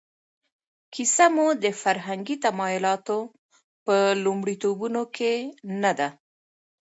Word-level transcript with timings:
کیسه 0.93 1.25
مو 1.35 1.47
د 1.63 1.65
فرهنګي 1.81 2.35
تمایلاتو 2.45 3.19
په 3.85 3.95
لومړیتوبونو 4.23 5.01
کې 5.15 5.33
نه 5.81 5.91
ده. 5.99 6.09